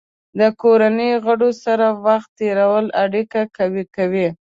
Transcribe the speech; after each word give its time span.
د 0.39 0.41
کورنۍ 0.61 1.11
غړو 1.25 1.49
سره 1.63 1.87
وخت 2.05 2.29
تېرول 2.41 2.85
اړیکې 3.03 3.41
قوي 3.57 3.83
کوي. 3.95 4.27